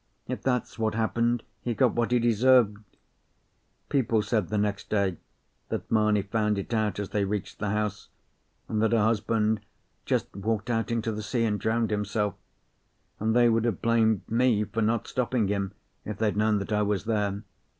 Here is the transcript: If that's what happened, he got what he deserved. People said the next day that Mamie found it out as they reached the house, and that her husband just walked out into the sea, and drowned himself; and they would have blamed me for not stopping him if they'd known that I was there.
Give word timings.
If 0.27 0.41
that's 0.41 0.79
what 0.79 0.95
happened, 0.95 1.43
he 1.61 1.75
got 1.75 1.93
what 1.93 2.09
he 2.09 2.17
deserved. 2.17 2.79
People 3.87 4.23
said 4.23 4.47
the 4.49 4.57
next 4.57 4.89
day 4.89 5.17
that 5.69 5.91
Mamie 5.91 6.23
found 6.23 6.57
it 6.57 6.73
out 6.73 6.97
as 6.97 7.09
they 7.11 7.23
reached 7.23 7.59
the 7.59 7.69
house, 7.69 8.09
and 8.67 8.81
that 8.81 8.93
her 8.93 9.03
husband 9.03 9.61
just 10.07 10.35
walked 10.35 10.71
out 10.71 10.89
into 10.89 11.11
the 11.11 11.21
sea, 11.21 11.43
and 11.45 11.59
drowned 11.59 11.91
himself; 11.91 12.33
and 13.19 13.35
they 13.35 13.47
would 13.47 13.65
have 13.65 13.79
blamed 13.83 14.21
me 14.27 14.63
for 14.63 14.81
not 14.81 15.07
stopping 15.07 15.49
him 15.49 15.71
if 16.03 16.17
they'd 16.17 16.35
known 16.35 16.57
that 16.57 16.71
I 16.73 16.81
was 16.81 17.03
there. 17.03 17.43